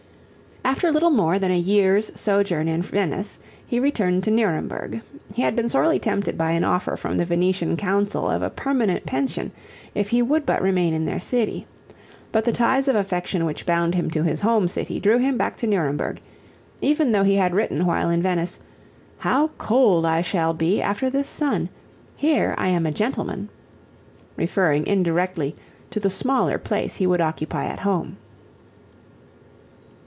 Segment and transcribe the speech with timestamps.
[0.63, 5.01] After little more than a year's sojourn in Venice, he returned to Nuremberg.
[5.33, 9.05] He had been sorely tempted by an offer from the Venetian Council of a permanent
[9.05, 9.51] pension
[9.95, 11.67] if he would but remain in their city.
[12.31, 15.57] But the ties of affection which bound him to his home city drew him back
[15.57, 16.21] to Nuremberg,
[16.79, 18.57] even though he had written while in Venice,
[19.17, 21.67] "How cold I shall be after this sun!
[22.15, 23.49] Here I am a gentleman,"
[24.37, 25.53] referring indirectly
[25.89, 28.17] to the smaller place he would occupy at home.